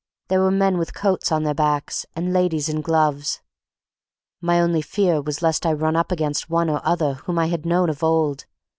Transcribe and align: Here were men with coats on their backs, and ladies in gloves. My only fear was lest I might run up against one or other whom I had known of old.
Here 0.29 0.39
were 0.41 0.49
men 0.49 0.79
with 0.79 0.95
coats 0.95 1.31
on 1.31 1.43
their 1.43 1.53
backs, 1.53 2.07
and 2.15 2.33
ladies 2.33 2.67
in 2.69 2.81
gloves. 2.81 3.43
My 4.41 4.59
only 4.59 4.81
fear 4.81 5.21
was 5.21 5.43
lest 5.43 5.63
I 5.63 5.73
might 5.73 5.81
run 5.81 5.95
up 5.95 6.11
against 6.11 6.49
one 6.49 6.71
or 6.71 6.81
other 6.83 7.13
whom 7.25 7.37
I 7.37 7.45
had 7.49 7.67
known 7.67 7.87
of 7.87 8.03
old. 8.03 8.45